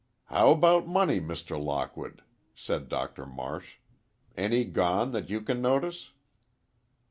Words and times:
"How 0.29 0.49
about 0.49 0.87
money, 0.87 1.19
Mr. 1.19 1.63
Lockwood?" 1.63 2.23
said 2.55 2.89
Doctor 2.89 3.27
Marsh. 3.27 3.75
"Any 4.35 4.65
gone, 4.65 5.11
that 5.11 5.29
you 5.29 5.41
can 5.41 5.61
notice?" 5.61 6.11